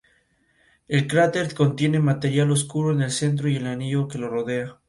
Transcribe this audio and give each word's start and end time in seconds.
El 0.87 1.05
cráter 1.07 1.53
contiene 1.53 1.99
material 1.99 2.49
oscuro 2.49 2.91
en 2.91 3.03
el 3.03 3.11
centro 3.11 3.49
y 3.49 3.57
el 3.57 3.67
anillo 3.67 4.07
que 4.07 4.17
lo 4.17 4.29
rodea. 4.29 4.79